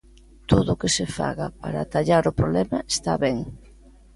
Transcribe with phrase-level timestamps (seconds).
[0.49, 3.37] Todo o que se faga para atallar o problema está ben.